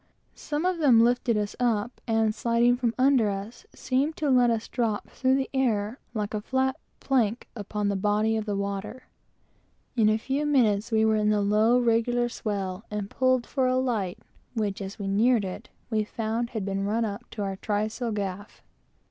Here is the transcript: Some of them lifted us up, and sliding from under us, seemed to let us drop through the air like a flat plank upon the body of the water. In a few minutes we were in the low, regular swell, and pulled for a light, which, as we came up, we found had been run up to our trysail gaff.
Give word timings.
Some 0.33 0.65
of 0.65 0.79
them 0.79 1.03
lifted 1.03 1.37
us 1.37 1.55
up, 1.59 2.01
and 2.07 2.33
sliding 2.33 2.75
from 2.75 2.95
under 2.97 3.29
us, 3.29 3.67
seemed 3.75 4.17
to 4.17 4.31
let 4.31 4.49
us 4.49 4.67
drop 4.67 5.07
through 5.11 5.35
the 5.35 5.49
air 5.53 5.99
like 6.15 6.33
a 6.33 6.41
flat 6.41 6.75
plank 6.99 7.47
upon 7.55 7.87
the 7.87 7.95
body 7.95 8.35
of 8.35 8.45
the 8.45 8.55
water. 8.55 9.03
In 9.95 10.09
a 10.09 10.17
few 10.17 10.43
minutes 10.47 10.91
we 10.91 11.05
were 11.05 11.17
in 11.17 11.29
the 11.29 11.41
low, 11.41 11.77
regular 11.77 12.29
swell, 12.29 12.83
and 12.89 13.11
pulled 13.11 13.45
for 13.45 13.67
a 13.67 13.77
light, 13.77 14.17
which, 14.55 14.81
as 14.81 14.97
we 14.97 15.05
came 15.05 15.45
up, 15.45 15.67
we 15.91 16.03
found 16.03 16.49
had 16.49 16.65
been 16.65 16.83
run 16.83 17.05
up 17.05 17.29
to 17.29 17.43
our 17.43 17.57
trysail 17.57 18.11
gaff. 18.11 18.63